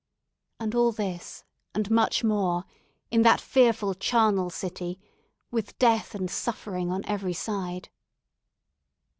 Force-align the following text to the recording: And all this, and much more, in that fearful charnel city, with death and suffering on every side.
And 0.59 0.73
all 0.73 0.91
this, 0.91 1.43
and 1.75 1.91
much 1.91 2.23
more, 2.23 2.63
in 3.11 3.21
that 3.21 3.39
fearful 3.39 3.93
charnel 3.93 4.49
city, 4.49 4.99
with 5.51 5.77
death 5.77 6.15
and 6.15 6.27
suffering 6.27 6.89
on 6.91 7.05
every 7.05 7.33
side. 7.33 7.89